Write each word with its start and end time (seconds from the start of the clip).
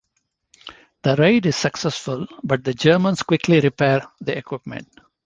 The 1.03 1.15
raid 1.15 1.45
is 1.45 1.55
successful, 1.55 2.25
but 2.43 2.63
the 2.63 2.73
Germans 2.73 3.21
quickly 3.21 3.59
repair 3.59 4.01
the 4.19 4.35
equipment. 4.35 4.89